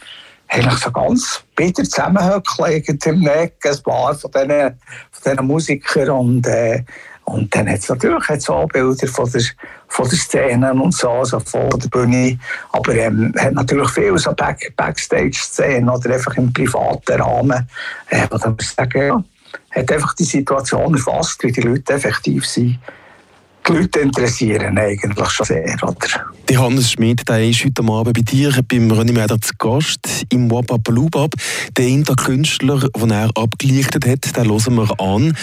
bisschen, 0.49 0.79
so 0.79 0.91
ganz 0.91 1.45
bitter 1.57 1.85
zusammenhöckeln 1.85 2.99
im 3.05 3.21
Neck, 3.21 3.55
ein 3.65 3.83
paar 3.83 4.15
von 4.15 4.31
diesen, 4.33 4.51
von 5.11 5.33
diesen 5.33 5.47
Musikern 5.47 6.11
und, 6.11 6.47
äh, 6.47 6.83
und 7.25 7.55
dann 7.55 7.69
hat 7.71 7.79
es 7.79 7.89
natürlich 7.89 8.29
jetzt 8.29 8.51
auch 8.51 8.67
Bilder 8.67 9.07
von 9.07 9.31
der, 9.31 9.43
von 9.87 10.09
der 10.09 10.19
Szene 10.19 10.73
und 10.73 10.93
so, 10.93 11.11
also 11.11 11.39
von 11.39 11.71
der 11.71 11.89
Bühne. 11.89 12.39
Aber 12.73 12.93
ähm, 12.95 13.33
hat 13.39 13.53
natürlich 13.53 13.91
viel 13.91 14.19
so 14.19 14.33
Back, 14.33 14.73
Backstage-Szenen 14.77 15.89
oder 15.89 16.13
einfach 16.13 16.37
im 16.37 16.53
privaten 16.53 17.21
Rahmen. 17.21 17.69
Äh, 18.09 18.27
wo 18.31 18.37
dann 18.37 18.57
sagen, 18.59 19.07
ja, 19.07 19.25
hat 19.71 19.93
einfach 19.93 20.15
die 20.15 20.25
Situation 20.25 20.95
erfasst, 20.95 21.41
wie 21.45 21.53
die 21.53 21.61
Leute 21.61 21.93
effektiv 21.93 22.45
sind 22.45 22.81
die 23.71 23.79
Leute 23.79 24.01
interessieren 24.01 24.79
eigentlich 24.79 25.31
schon 25.31 25.47
sehr. 25.47 25.77
Oder? 25.83 26.27
Die 26.49 26.59
Hannes 26.59 26.93
Schmidt 26.93 27.29
der 27.29 27.49
ist 27.49 27.65
heute 27.65 27.83
Abend 27.83 28.15
bei 28.15 28.23
dir 28.23 28.53
beim 28.69 28.91
René 28.91 29.13
Mäder 29.13 29.41
zu 29.41 29.53
Gast 29.59 30.27
im 30.31 30.51
Wapapalubab. 30.51 31.35
Der 31.77 31.87
Interkünstler, 31.87 32.89
den 32.89 33.11
er 33.11 33.31
abgelichtet 33.37 34.07
hat, 34.07 34.37
den 34.37 34.51
hören 34.51 34.75
wir 34.75 35.01
an. 35.01 35.37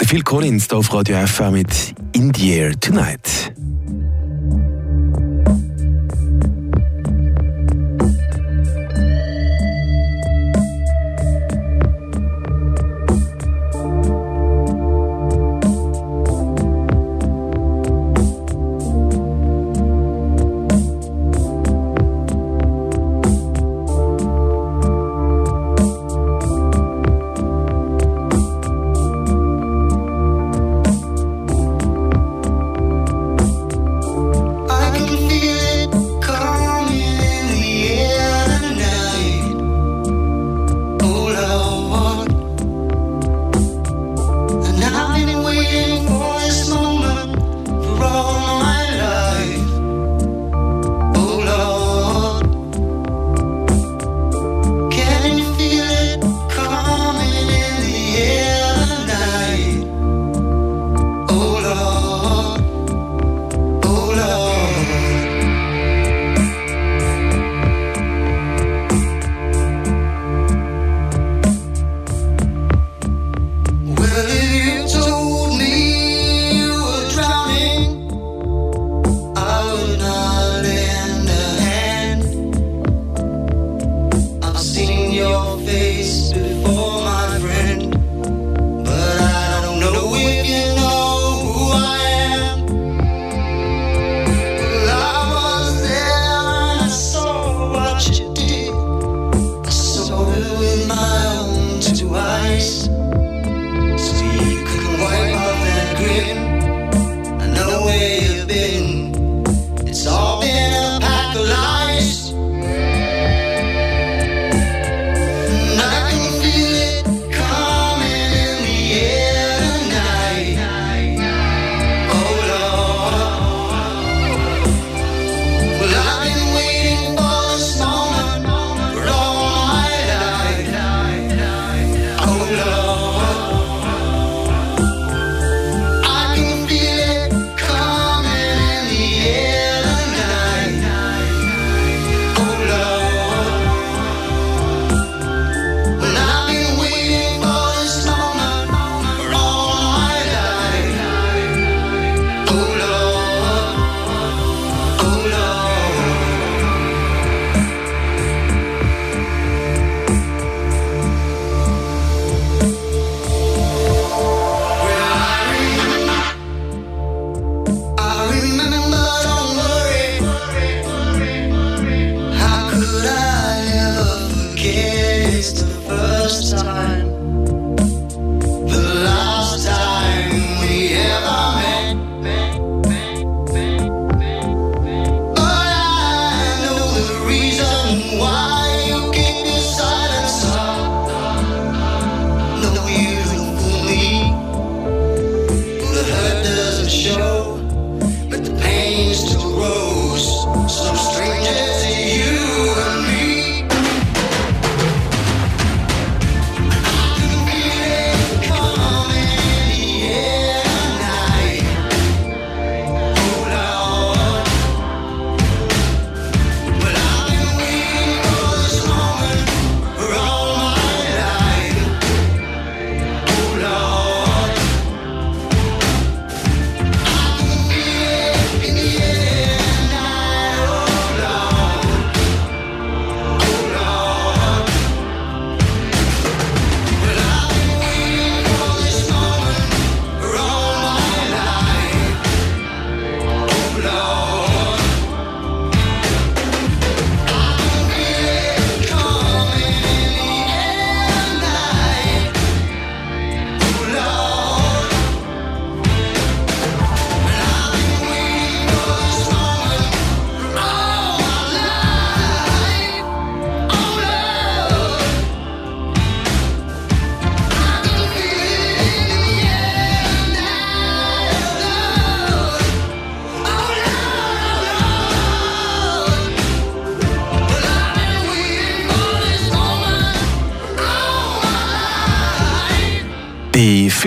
Der 0.00 0.08
Phil 0.08 0.22
Collins 0.22 0.66
hier 0.68 0.78
auf 0.78 0.92
Radio 0.92 1.26
FM 1.26 1.52
mit 1.52 1.94
In 2.12 2.32
the 2.34 2.50
Air 2.50 2.78
Tonight. 2.80 3.52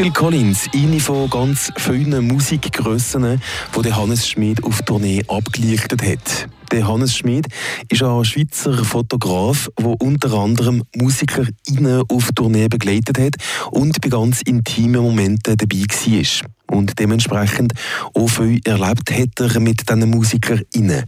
Phil 0.02 0.12
Collins, 0.12 0.70
eine 0.74 0.98
von 1.02 1.30
ganz 1.30 1.74
vielen 1.76 2.26
Musikgrössen, 2.26 3.42
die 3.84 3.94
Hannes 3.94 4.30
Schmid 4.30 4.64
auf 4.64 4.82
Tournee 4.84 5.22
abgelichtet 5.28 6.02
hat. 6.02 6.48
Der 6.72 6.88
Hannes 6.88 7.18
Schmid 7.18 7.48
ist 7.90 8.02
ein 8.02 8.24
Schweizer 8.24 8.86
Fotograf, 8.86 9.68
der 9.78 10.00
unter 10.00 10.36
anderem 10.36 10.84
MusikerInnen 10.96 12.04
auf 12.08 12.30
Tournee 12.34 12.70
begleitet 12.70 13.20
hat 13.20 13.36
und 13.72 14.00
bei 14.00 14.08
ganz 14.08 14.42
intimen 14.44 15.02
Momenten 15.02 15.58
dabei 15.58 15.80
war. 15.80 16.78
Und 16.78 16.98
dementsprechend 16.98 17.74
auch 18.14 18.30
viel 18.30 18.62
erlebt 18.64 19.12
hat 19.12 19.54
er 19.54 19.60
mit 19.60 19.90
diesen 19.90 20.10
MusikerInnen. 20.10 21.04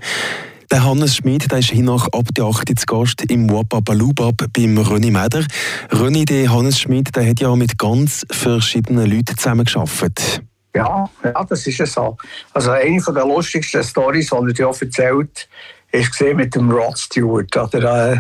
Der 0.72 0.86
Hannes 0.86 1.18
Schmid 1.18 1.52
der 1.52 1.60
ist 1.60 1.72
hiernach 1.72 2.08
ab 2.14 2.28
der 2.38 2.46
8. 2.46 2.80
zu 2.80 2.86
Gast 2.86 3.30
im 3.30 3.50
Wapabalubab 3.50 4.38
beim 4.54 4.78
René 4.78 5.12
Meder. 5.12 5.46
René, 5.90 6.24
der 6.24 6.50
Hannes 6.50 6.80
Schmid 6.80 7.14
der 7.14 7.30
hat 7.30 7.42
ja 7.42 7.54
mit 7.58 7.78
ganz 7.78 8.26
verschiedenen 8.32 9.12
Leuten 9.12 9.36
zusammengearbeitet. 9.36 10.42
Ja, 10.74 11.10
ja, 11.26 11.44
das 11.44 11.68
ist 11.68 11.78
ja 11.78 11.86
so. 11.86 12.16
Also 12.54 12.72
eine 12.72 13.02
der 13.02 13.26
lustigsten 13.26 13.84
Stories, 13.84 14.30
die 14.30 14.36
er 14.36 14.54
dir 14.54 14.72
erzählt 14.80 15.50
ist 15.92 16.12
gesehen 16.12 16.38
mit 16.38 16.56
dem 16.56 16.72
Rod 16.72 16.98
Stewart. 16.98 17.58
Oder, 17.58 18.14
äh, 18.14 18.20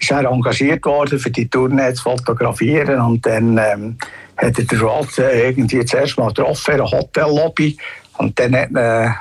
ist 0.00 0.10
er 0.10 0.24
engagiert 0.24 0.84
worden, 0.84 1.20
für 1.20 1.30
die 1.30 1.48
Tournee 1.48 1.94
zu 1.94 2.02
fotografieren 2.02 3.00
und 3.00 3.24
dann 3.24 3.58
ähm, 3.58 3.96
hat 4.36 4.58
er 4.58 4.64
den 4.64 4.80
Rod 4.80 5.16
äh, 5.18 5.50
irgendwie 5.50 5.84
zuerst 5.84 6.18
mal 6.18 6.28
getroffen 6.28 6.74
in 6.74 6.80
einer 6.80 6.90
Hotellobby 6.90 7.76
und 8.18 8.36
dann 8.40 8.56
hat 8.56 8.72
man 8.72 9.14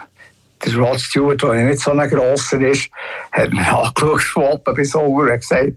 der 0.66 0.78
Rod 0.78 1.00
Stewart, 1.00 1.42
der 1.42 1.54
nicht 1.54 1.80
so 1.80 1.92
ein 1.92 2.10
grosser 2.10 2.62
ist, 2.62 2.90
hat 3.32 3.52
mir 3.52 3.68
angeschaut, 3.78 4.22
schwappen 4.22 4.76
bis 4.76 4.96
Uhr 4.96 5.32
und 5.32 5.40
gesagt, 5.40 5.74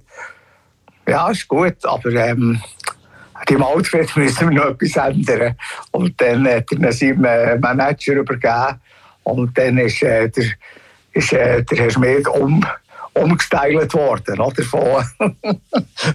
ja, 1.06 1.30
ist 1.30 1.48
gut, 1.48 1.76
aber 1.84 2.10
ähm, 2.12 2.60
im 3.48 3.62
Outfit 3.62 4.16
müssen 4.16 4.50
wir 4.50 4.56
noch 4.56 4.70
etwas 4.70 4.96
ändern. 4.96 5.56
Und 5.90 6.20
dann 6.20 6.46
hat 6.46 6.72
er 6.72 6.92
seinem 6.92 7.24
äh, 7.24 7.58
Manager 7.58 8.14
übergeben 8.14 8.80
und 9.24 9.56
dann 9.56 9.78
ist, 9.78 10.02
äh, 10.02 10.28
der, 10.28 10.44
ist 11.12 11.32
äh, 11.32 11.62
der 11.62 11.78
Herr 11.78 11.90
Schmidt 11.90 12.26
um 12.28 12.64
umgestylt 13.14 13.94
worden, 13.94 14.40
oder? 14.40 14.62
Von, 14.62 15.04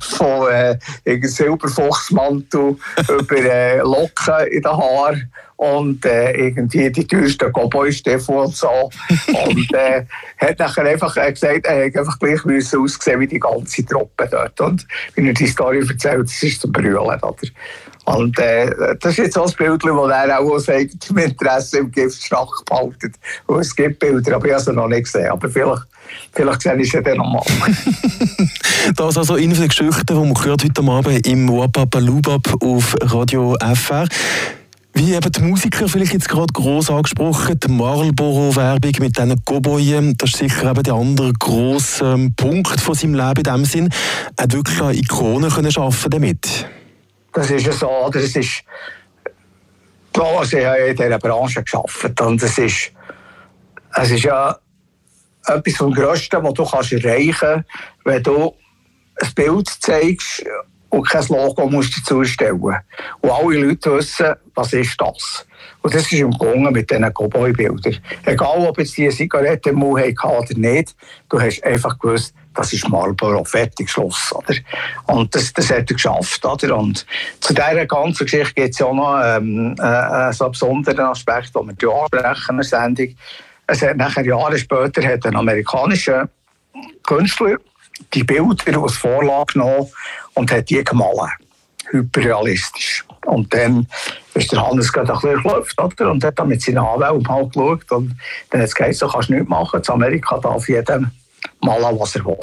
von 0.01 0.51
äh, 0.51 0.77
Silberfuchsmantel 1.21 2.77
über 3.07 3.37
äh, 3.37 3.79
Locken 3.79 4.47
in 4.51 4.61
den 4.61 4.71
Haaren 4.71 5.31
und 5.59 6.05
äh, 6.05 6.31
irgendwie 6.31 6.89
die 6.89 7.05
teuersten 7.05 7.51
Cowboy-Stiefel 7.51 8.33
und 8.33 8.55
so. 8.55 8.89
und 9.27 9.73
äh, 9.73 10.05
hat 10.37 10.57
nachher 10.57 10.85
einfach 10.85 11.17
äh, 11.17 11.33
gesagt, 11.33 11.65
er 11.65 11.83
hätte 11.83 11.99
einfach 11.99 12.17
gleich 12.17 12.45
müssen 12.45 12.81
aussehen 12.81 13.19
wie 13.19 13.27
die 13.27 13.39
ganze 13.39 13.85
Truppe 13.85 14.29
dort. 14.31 14.59
Und 14.61 14.87
wenn 15.15 15.25
er 15.25 15.33
die 15.33 15.47
Story 15.47 15.79
erzählt, 15.79 16.27
das 16.27 16.43
ist 16.43 16.61
zum 16.61 16.71
Brüllen, 16.71 16.97
oder? 16.97 17.33
Und 18.05 18.39
äh, 18.39 18.73
das 19.01 19.11
ist 19.11 19.17
jetzt 19.17 19.33
so 19.33 19.43
ein 19.43 19.51
Bild, 19.51 19.83
wo 19.83 20.07
er 20.07 20.39
auch 20.39 20.57
sagt, 20.59 21.09
im 21.09 21.17
Interesse 21.17 21.79
im 21.79 21.91
Gift 21.91 22.23
schwach 22.23 22.63
behalten. 22.63 23.13
Und 23.47 23.59
es 23.59 23.75
gibt 23.75 23.99
Bilder, 23.99 24.37
aber 24.37 24.47
ich 24.47 24.53
habe 24.53 24.63
sie 24.63 24.73
noch 24.73 24.87
nicht 24.87 25.03
gesehen. 25.03 25.29
Aber 25.29 25.49
vielleicht 25.49 25.83
Vielleicht 26.33 26.61
sehe 26.61 26.75
ich 26.79 26.91
sie 26.91 27.01
dann 27.01 27.17
nochmal. 27.17 27.43
das 28.95 29.17
also 29.17 29.35
eine 29.35 29.53
der 29.53 29.67
Geschichten, 29.67 30.05
die 30.07 30.13
man 30.13 30.33
gehört 30.33 30.63
heute 30.63 30.81
Abend 30.81 31.27
im 31.27 31.49
Wapapalubab 31.49 32.63
auf 32.63 32.95
Radio 33.01 33.55
FR. 33.59 34.07
Wie 34.93 35.13
eben 35.13 35.31
die 35.31 35.41
Musiker 35.41 35.87
vielleicht 35.87 36.13
jetzt 36.13 36.27
gerade 36.27 36.51
gross 36.51 36.89
angesprochen, 36.89 37.59
die 37.59 37.71
Marlboro-Werbung 37.71 38.91
mit 38.99 39.17
diesen 39.17 39.45
Cowboyen, 39.45 40.17
das 40.17 40.31
ist 40.31 40.37
sicher 40.37 40.71
eben 40.71 40.83
der 40.83 40.93
andere 40.95 41.31
grosse 41.33 42.03
ähm, 42.05 42.33
Punkt 42.35 42.81
von 42.81 42.95
seinem 42.95 43.13
Leben 43.13 43.37
in 43.37 43.43
dem 43.43 43.65
Sinn. 43.65 43.89
Er 44.35 44.43
hat 44.43 44.53
wirklich 44.53 44.81
eine 44.81 44.95
Ikone 44.95 45.49
können 45.49 45.71
schaffen 45.71 46.09
damit. 46.09 46.67
Das 47.33 47.51
ist 47.51 47.65
ja 47.65 47.71
so? 47.71 48.11
Es 48.13 48.35
ist, 48.35 48.63
klar, 50.11 50.43
ich 50.43 50.65
habe 50.65 50.77
in 50.79 50.95
dieser 50.95 51.19
Branche 51.19 51.63
gearbeitet 51.63 52.21
und 52.21 52.41
es 52.41 52.57
ist, 52.57 52.91
es 53.95 54.11
ist 54.11 54.23
ja 54.23 54.57
etwas 55.49 55.75
vom 55.75 55.93
Größten, 55.93 56.43
was 56.43 56.53
du 56.53 56.65
kannst 56.65 56.93
erreichen 56.93 57.33
kannst, 57.39 57.65
wenn 58.05 58.23
du 58.23 58.53
ein 59.21 59.33
Bild 59.35 59.67
zeigst 59.67 60.43
und 60.89 61.07
kein 61.07 61.25
Logo 61.27 61.69
musst 61.69 61.95
du 61.97 62.03
zustellen. 62.03 62.61
Und 62.61 63.29
alle 63.29 63.57
Leute 63.57 63.95
wissen, 63.95 64.33
was 64.55 64.73
ist 64.73 64.99
das. 64.99 65.45
Und 65.81 65.93
das 65.93 66.11
ist 66.11 66.13
im 66.13 66.31
Gange 66.31 66.71
mit 66.71 66.89
diesen 66.89 67.13
Cowboy-Bildern. 67.13 67.97
Egal, 68.25 68.67
ob 68.67 68.77
jetzt 68.79 68.97
die 68.97 69.03
eine 69.03 69.13
Zigarette 69.13 69.69
im 69.69 69.77
Mund 69.77 70.03
oder 70.23 70.57
nicht, 70.57 70.95
du 71.29 71.39
hast 71.39 71.63
einfach 71.63 71.97
gewusst, 71.99 72.33
das 72.55 72.73
ist 72.73 72.89
Marlboro, 72.89 73.43
fertig, 73.45 73.89
Schluss. 73.89 74.33
Oder? 74.33 74.55
Und 75.05 75.33
das, 75.33 75.53
das 75.53 75.69
hat 75.69 75.89
er 75.89 75.95
geschafft. 75.95 76.45
Oder? 76.45 76.75
Und 76.75 77.05
zu 77.39 77.53
dieser 77.53 77.85
ganzen 77.85 78.25
Geschichte 78.25 78.53
gibt 78.53 78.73
es 78.73 78.79
ja 78.79 78.91
noch 78.91 79.21
ähm, 79.23 79.75
äh, 79.79 80.33
so 80.33 80.45
einen 80.45 80.51
besonderen 80.51 81.05
Aspekt, 81.05 81.55
den 81.55 81.73
wir 81.77 81.89
ansprechen 81.89 82.51
in 82.51 82.57
der 82.57 82.65
Sendung. 82.65 83.15
Es 83.71 83.83
hat 83.83 83.97
nachher 83.97 84.25
Jahre 84.25 84.57
später 84.57 85.07
hat 85.07 85.25
ein 85.27 85.35
amerikanischer 85.35 86.27
Künstler 87.05 87.57
die 88.13 88.23
Bilder 88.23 88.79
aus 88.79 88.97
Vorlage 88.97 89.53
genommen 89.53 89.87
und 90.33 90.51
hat 90.51 90.69
die 90.69 90.83
gemalt. 90.83 91.31
Hyperrealistisch. 91.91 93.05
Und 93.25 93.53
dann 93.53 93.85
ist 94.33 94.51
der 94.51 94.65
Hannes 94.65 94.91
gerade 94.91 95.13
ein 95.13 95.19
bisschen 95.19 95.73
oder? 95.77 96.11
Und 96.11 96.23
hat 96.23 96.39
dann 96.39 96.47
mit 96.47 96.61
seinen 96.61 96.79
Anwälten 96.79 97.23
mal 97.23 97.47
geschaut. 97.47 97.91
Und 97.91 98.15
dann 98.49 98.61
hat 98.61 98.67
es 98.69 98.75
gesagt, 98.75 98.95
so 98.95 99.07
kannst 99.07 99.29
du 99.29 99.33
nichts 99.33 99.49
machen. 99.49 99.81
In 99.81 99.93
Amerika 99.93 100.39
darf 100.39 100.67
jedem 100.67 101.11
malen, 101.61 101.99
was 101.99 102.15
er 102.15 102.25
will. 102.25 102.37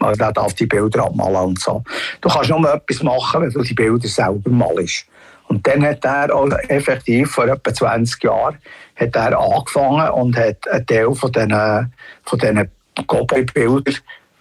Also 0.00 0.22
er 0.22 0.32
darf 0.32 0.52
die 0.54 0.66
Bilder 0.66 1.04
abmalen 1.04 1.48
und 1.48 1.60
so. 1.60 1.82
Du 2.20 2.28
kannst 2.28 2.50
nur 2.50 2.72
etwas 2.72 3.02
machen, 3.02 3.42
wenn 3.42 3.50
du 3.50 3.62
die 3.62 3.74
Bilder 3.74 4.08
selber 4.08 4.50
malst. 4.50 5.06
Und 5.48 5.66
dann 5.66 5.84
hat 5.84 6.04
er 6.04 6.30
effektiv 6.70 7.30
vor 7.30 7.46
etwa 7.48 7.72
20 7.72 8.22
Jahren 8.22 8.58
hat 8.98 9.16
er 9.16 9.38
angefangen 9.38 10.10
und 10.10 10.36
hat 10.36 10.68
einen 10.68 10.86
Teil 10.86 11.14
von 11.14 11.32
diesen, 11.32 11.92
von 12.24 12.38
diesen 12.38 12.70
Cowboy-Bildern 13.06 13.96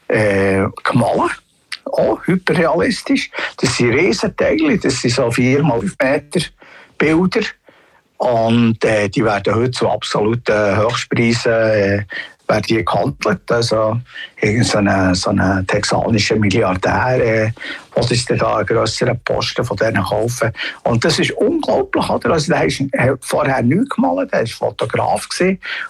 äh, 0.07 0.65
gemalt. 0.83 1.31
Auch 1.85 2.19
hyperrealistisch. 2.25 3.31
Das 3.57 3.77
sind 3.77 3.93
Riesenteile, 3.93 4.77
das 4.77 5.01
sind 5.01 5.13
so 5.13 5.31
4 5.31 5.59
x 5.59 5.69
5 5.69 5.95
Meter 6.01 6.45
Bilder. 6.97 7.45
Und 8.17 8.83
äh, 8.83 9.09
die 9.09 9.23
werden 9.23 9.53
heute 9.53 9.71
zu 9.71 9.89
absoluten 9.89 10.75
Höchstpreisen 10.75 11.51
äh, 11.51 12.03
werden 12.47 12.65
die 12.67 12.83
gehandelt. 12.83 13.51
Also 13.51 13.99
irgendein 14.41 15.15
so 15.15 15.31
ein 15.31 15.65
texanischer 15.67 16.35
Milliardär, 16.35 17.19
äh, 17.19 17.51
was 17.95 18.11
ist 18.11 18.29
denn 18.29 18.37
da 18.37 18.57
einen 18.57 18.67
grösseren 18.67 19.19
Posten 19.21 19.65
von 19.65 19.77
denen 19.77 20.03
kaufen. 20.03 20.51
Und 20.83 21.03
das 21.03 21.17
ist 21.17 21.31
unglaublich, 21.31 22.07
oder? 22.09 22.31
Also 22.31 22.53
der 22.53 22.59
hat 22.59 23.19
vorher 23.21 23.61
nichts 23.63 23.89
gemalt, 23.89 24.31
der 24.31 24.41
war 24.41 24.47
Fotograf 24.47 25.27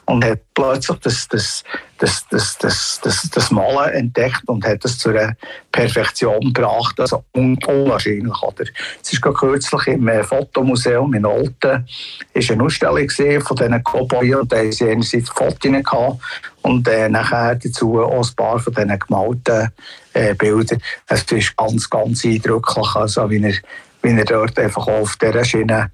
und 0.05 0.23
hat 0.23 0.39
plötzlich 0.53 0.97
das, 0.99 1.27
das, 1.27 1.63
das, 1.99 2.25
das, 2.29 2.57
das, 2.57 2.99
das, 3.03 3.29
das 3.29 3.51
Malen 3.51 3.93
entdeckt 3.93 4.43
und 4.47 4.65
hat 4.65 4.85
es 4.85 4.97
zu 4.97 5.09
einer 5.09 5.35
Perfektion 5.71 6.53
gebracht. 6.53 6.99
Also 6.99 7.23
un 7.35 7.57
unwahrscheinlich, 7.67 8.41
oder? 8.41 8.65
Es 9.03 9.21
war 9.21 9.33
kürzlich 9.33 9.87
im 9.87 10.07
äh, 10.07 10.23
Fotomuseum 10.23 11.13
in 11.13 11.25
Olten 11.25 11.85
ist 12.33 12.51
eine 12.51 12.63
Ausstellung 12.63 13.09
von 13.09 13.57
diesen 13.57 13.83
Cowboys 13.83 14.35
und 14.35 14.51
da 14.51 14.57
haben 14.57 14.71
sie 14.71 14.89
einerseits 14.89 15.29
Fotos 15.29 15.59
gehabt 15.61 16.19
und 16.67 16.87
äh, 16.87 17.07
nachher 17.09 17.55
dazu 17.55 17.99
auch 17.99 18.27
ein 18.27 18.35
paar 18.35 18.59
von 18.59 18.73
diesen 18.73 18.99
gemalten 18.99 19.71
äh, 20.13 20.33
Bildern. 20.35 20.81
Es 21.07 21.23
ist 21.23 21.55
ganz, 21.55 21.89
ganz 21.89 22.25
eindrücklich, 22.25 22.95
also 22.95 23.29
wie 23.29 23.41
er, 23.41 23.53
wie 24.01 24.17
er 24.17 24.25
dort 24.25 24.59
einfach 24.59 24.87
auf 24.87 25.15
dieser 25.17 25.45
Schiene 25.45 25.91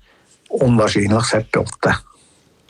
Unwahrscheinliches 0.49 1.33
hat 1.33 1.51
geboten. 1.51 1.95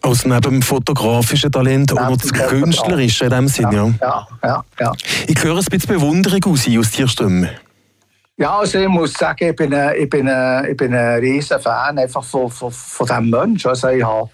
Also 0.01 0.27
neben 0.27 0.41
dem 0.41 0.61
fotografischen 0.61 1.51
Talent 1.51 1.97
auch 1.97 2.17
das 2.17 2.33
künstlerische 2.33 3.25
in 3.25 3.29
dem 3.31 3.47
Sinne, 3.47 3.95
ja. 4.01 4.07
Ja, 4.07 4.27
ja, 4.43 4.63
ja. 4.79 4.91
Ich 5.27 5.41
höre 5.41 5.57
ein 5.57 5.63
bisschen 5.63 5.95
Bewunderung 5.95 6.43
aus, 6.45 6.67
aus 6.67 6.91
deiner 6.91 7.07
Stimme. 7.07 7.49
Ja, 8.35 8.57
also 8.57 8.79
ich 8.79 8.87
muss 8.89 9.13
sagen, 9.13 9.49
ich 9.49 9.55
bin 9.55 9.73
ein, 9.73 9.95
ich 9.95 10.09
bin 10.09 10.27
ein, 10.27 10.69
ich 10.69 10.75
bin 10.75 10.93
ein 10.93 11.19
riesen 11.19 11.59
Fan 11.59 11.97
einfach 11.97 12.23
von, 12.23 12.49
von, 12.49 12.71
von 12.71 13.07
diesem 13.07 13.29
Menschen. 13.29 13.69
Also 13.69 13.87
ich 13.89 14.03
habe, 14.03 14.29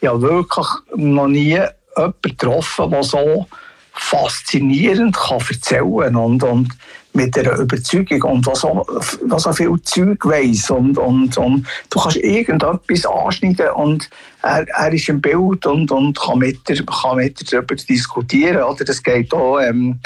ich 0.00 0.08
habe 0.08 0.20
wirklich 0.20 0.66
noch 0.96 1.28
nie 1.28 1.58
jemanden 1.96 2.18
getroffen, 2.22 2.90
der 2.90 3.02
so 3.02 3.46
faszinierend 3.92 5.16
kann 5.16 5.38
erzählen 5.48 6.16
und, 6.16 6.42
und 6.42 6.68
mit 7.14 7.38
einer 7.38 7.58
Überzeugung 7.58 8.22
und 8.22 8.46
was 8.46 8.60
so, 8.60 8.84
was 9.26 9.42
so 9.44 9.52
viel 9.52 9.80
Zeug 9.82 10.24
weiss 10.26 10.68
und, 10.68 10.98
und, 10.98 11.38
und 11.38 11.66
du 11.90 12.00
kannst 12.00 12.16
irgendetwas 12.16 13.06
anschneiden 13.06 13.70
und 13.70 14.10
er, 14.42 14.66
er 14.68 14.92
ist 14.92 15.08
im 15.08 15.20
Bild 15.20 15.64
und, 15.64 15.92
und 15.92 16.18
kann 16.18 16.40
mit 16.40 16.68
dir, 16.68 16.84
kann 16.84 17.18
mit 17.18 17.40
dir 17.40 17.44
darüber 17.44 17.76
diskutieren. 17.76 18.64
Oder 18.64 18.84
das 18.84 19.00
geht 19.00 19.32
auch 19.32 19.60
ähm, 19.60 20.00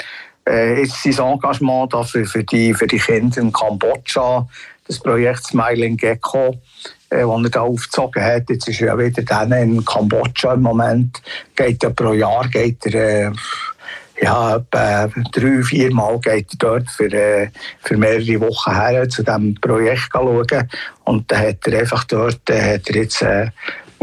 äh, 0.45 0.85
sein 0.85 1.33
Engagement 1.33 1.93
für, 2.05 2.25
für, 2.25 2.43
die, 2.43 2.75
für 2.75 2.87
die 2.87 2.99
Kinder 2.99 3.41
in 3.41 3.51
Kambodscha, 3.51 4.47
das 4.87 4.99
Projekt 4.99 5.45
Smiling 5.45 5.97
Gecko, 5.97 6.61
äh, 7.09 7.23
das 7.23 7.43
er 7.43 7.49
da 7.49 7.61
aufgezogen 7.61 8.23
hat. 8.23 8.49
Jetzt 8.49 8.67
ist 8.67 8.81
er 8.81 8.87
ja 8.87 8.97
wieder 8.97 9.23
dann 9.23 9.51
in 9.51 9.85
Kambodscha 9.85 10.53
im 10.53 10.61
Moment. 10.61 11.21
Geht 11.55 11.83
ja 11.83 11.89
pro 11.89 12.13
Jahr 12.13 12.47
geht 12.47 12.85
er, 12.85 13.27
äh, 13.27 13.31
ja, 14.21 14.57
etwa 14.57 15.09
drei, 15.31 15.63
vier 15.63 15.93
Mal 15.93 16.19
geht 16.19 16.47
er 16.51 16.57
dort 16.57 16.89
für, 16.89 17.11
äh, 17.11 17.49
für 17.81 17.97
mehrere 17.97 18.41
Wochen 18.41 18.75
her 18.75 19.07
zu 19.07 19.23
diesem 19.23 19.55
Projekt 19.55 20.09
schauen. 20.11 20.69
Und 21.05 21.31
dann 21.31 21.39
hat 21.39 21.67
er 21.67 21.79
einfach 21.79 22.03
dort, 22.03 22.49
äh, 22.49 22.75
hat 22.75 22.89
er 22.89 22.95
jetzt, 22.95 23.21
äh, 23.21 23.49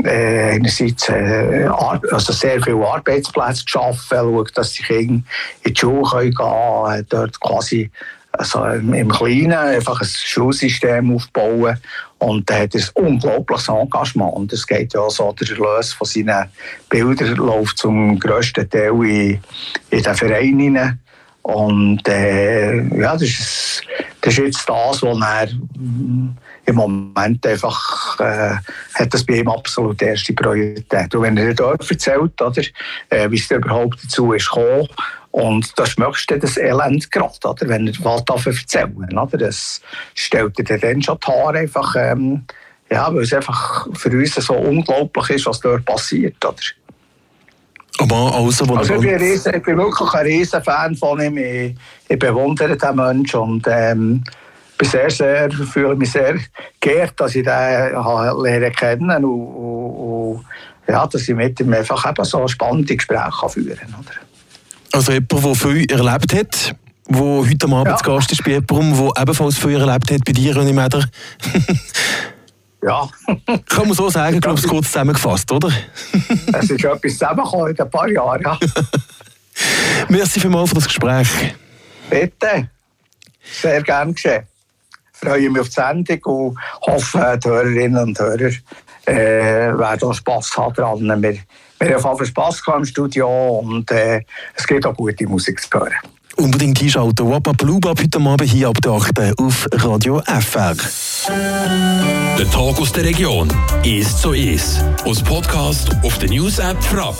äh, 0.05 0.55
einerseits 0.55 1.09
äh, 1.09 1.69
also 2.11 2.33
sehr 2.33 2.61
viele 2.62 2.87
Arbeitsplätze 2.87 3.64
geschaffen, 3.64 4.19
schaut, 4.19 4.57
dass 4.57 4.73
die 4.73 4.83
Kinder 4.83 5.23
in 5.62 5.75
die 5.75 5.79
Schule 5.79 6.31
gehen 6.31 6.35
können, 6.35 7.07
dort 7.09 7.40
quasi 7.40 7.90
also 8.38 8.64
im 8.64 9.09
Kleinen 9.09 9.53
einfach 9.53 10.01
ein 10.01 10.09
Schulsystem 10.09 11.14
aufbauen. 11.14 11.79
Und 12.18 12.49
er 12.51 12.62
hat 12.62 12.75
ein 12.75 12.85
unglaubliches 12.94 13.68
Engagement. 13.68 14.35
Und 14.35 14.53
es 14.53 14.66
geht 14.66 14.94
ja 14.94 15.09
so, 15.11 15.33
der 15.33 15.51
Erlös 15.51 15.92
von 15.92 16.07
seinen 16.07 16.49
Bildern 16.88 17.37
läuft 17.37 17.79
zum 17.79 18.18
grössten 18.18 18.68
Teil 18.68 18.92
in, 19.05 19.40
in 19.90 20.03
den 20.03 20.14
Vereinen 20.14 21.01
und 21.46 22.09
äh, 22.09 22.83
ja, 22.99 23.12
das 23.12 23.22
ist, 23.22 23.83
das 24.20 24.33
ist 24.33 24.38
jetzt 24.38 24.68
das, 24.68 25.01
was 25.01 25.20
er 25.20 25.49
im 26.64 26.75
Moment 26.75 27.46
einfach 27.46 28.18
äh, 28.18 28.57
hat 28.94 29.14
das 29.14 29.22
bei 29.22 29.35
ihm 29.35 29.49
absolut 29.49 30.03
erste 30.03 30.33
Priorität. 30.33 31.14
Und 31.14 31.22
wenn 31.22 31.37
er 31.37 31.55
dort 31.55 31.88
erzählt, 31.88 32.42
oder, 32.42 32.62
äh, 33.11 33.31
wie 33.31 33.37
es 33.37 33.49
überhaupt 33.49 34.03
dazu 34.03 34.33
ist 34.33 34.51
gekommen, 34.51 34.88
und 35.37 35.79
das 35.79 35.99
möchtest 35.99 36.31
du 36.31 36.38
das 36.38 36.57
Elend 36.57 37.12
gerade, 37.12 37.46
oder? 37.46 37.68
wenn 37.68 37.87
er 37.87 37.92
was 37.99 38.25
davon 38.25 38.55
erzählen 38.55 39.18
oder? 39.18 39.37
Das 39.37 39.83
stellt 40.14 40.57
dir 40.57 40.79
dann 40.79 41.03
schon 41.03 41.18
die 41.22 41.31
Haare 41.31 41.59
einfach, 41.59 41.94
ähm, 41.94 42.46
ja, 42.90 43.14
weil 43.14 43.22
es 43.22 43.35
einfach 43.35 43.87
für 43.92 44.09
uns 44.09 44.35
so 44.35 44.55
unglaublich 44.55 45.29
ist, 45.29 45.44
was 45.44 45.61
dort 45.61 45.85
passiert. 45.85 46.42
Oder? 46.42 46.57
Aber 47.99 48.35
also, 48.35 48.64
also 48.64 48.94
ich, 48.94 49.01
bin 49.03 49.16
riesen, 49.16 49.55
ich 49.57 49.62
bin 49.62 49.77
wirklich 49.77 50.14
ein 50.14 50.25
riesen 50.25 50.62
Fan 50.62 50.96
von 50.96 51.20
ihm. 51.20 51.37
Ich, 51.37 51.75
ich 52.09 52.18
bewundere 52.18 52.75
den 52.75 52.96
Menschen 52.96 53.40
und 53.40 53.66
ähm, 53.68 54.25
bin 54.79 54.88
sehr, 54.88 55.11
sehr, 55.11 55.51
fühle 55.51 55.96
mich 55.96 56.12
sehr 56.12 56.38
geehrt, 56.81 57.12
dass 57.18 57.35
ich 57.35 57.44
den 57.44 57.53
lernen 57.53 58.72
kennen 58.72 59.22
und, 59.22 59.25
und, 59.25 60.37
und 60.37 60.46
ja, 60.88 61.07
dass 61.07 61.29
ich 61.29 61.35
mit 61.35 61.61
ihm 61.61 61.75
einfach 61.75 62.09
eben 62.09 62.25
so 62.25 62.49
spannende 62.49 62.96
Gespräche 62.96 63.49
führen 63.51 63.77
kann. 63.77 64.26
Also 64.97 65.13
jemand, 65.13 65.31
der 65.31 65.55
viel 65.55 65.91
erlebt 65.91 66.33
hat, 66.33 66.75
der 67.07 67.21
heute 67.21 67.67
Abend 67.67 67.87
ja. 67.87 67.97
zu 67.99 68.05
Gast 68.05 68.33
ist 68.33 68.43
bei 68.43 68.53
jemandem, 68.53 68.97
der 68.97 69.23
ebenfalls 69.23 69.59
viel 69.59 69.79
erlebt 69.79 70.11
hat 70.11 70.25
bei 70.25 70.33
dir, 70.33 70.57
René 70.57 70.73
Meder. 70.73 71.05
ja. 72.83 73.07
Kann 73.67 73.89
man 73.89 73.93
so 73.93 74.09
sagen, 74.09 74.41
glaube 74.41 74.59
ich, 74.59 74.67
kurz 74.67 74.87
zusammengefasst, 74.87 75.53
oder? 75.53 75.69
es 76.55 76.71
ist 76.71 76.83
etwas 76.83 77.13
zusammengekommen 77.13 77.77
in 77.77 77.79
ein 77.79 77.91
paar 77.91 78.09
Jahren, 78.09 78.41
ja. 78.43 78.59
Merci 80.09 80.41
vielmals 80.41 80.71
für 80.71 80.77
das 80.77 80.87
Gespräch. 80.87 81.29
Bitte. 82.09 82.71
Sehr 83.61 83.83
gern 83.83 84.15
geschehen. 84.15 84.45
Ich 85.13 85.29
freue 85.29 85.51
mich 85.51 85.61
auf 85.61 85.69
die 85.69 85.75
Sendung 85.75 86.21
und 86.25 86.59
hoffe, 86.87 87.39
die 87.45 87.49
Hörerinnen 87.49 88.03
und 88.03 88.19
Hörer 88.19 88.51
äh, 89.05 89.79
werden 89.79 90.15
Spass 90.15 90.57
haben 90.57 90.73
dran. 90.73 91.23
Wir 91.23 91.37
wir 91.79 92.03
haben 92.03 92.19
viel 92.19 92.27
Spass 92.27 92.62
im 92.77 92.85
Studio 92.85 93.59
und 93.59 93.91
äh, 93.91 94.23
es 94.55 94.67
geht 94.67 94.87
auch 94.87 94.97
gute 94.97 95.27
Musik 95.27 95.61
zu 95.61 95.69
hören. 95.79 95.95
Unbedingt 96.37 96.83
einschalten. 96.83 97.31
Wappa 97.31 97.53
Blubab 97.53 97.99
heute 97.99 98.21
Abend 98.21 98.43
hier 98.43 98.69
ab 98.69 98.77
der 98.83 98.93
8. 98.93 99.39
auf 99.39 99.67
Radio 99.73 100.21
FR. 100.27 100.77
Der 102.39 102.51
Tag 102.51 102.79
aus 102.79 102.93
der 102.93 103.05
Region 103.05 103.51
ist 103.83 104.19
so 104.21 104.33
ist. 104.33 104.85
Aus 105.05 105.23
Podcast 105.23 105.97
auf 106.03 106.19
der 106.19 106.29
News 106.29 106.59
App 106.59 106.83
Frapp. 106.85 107.17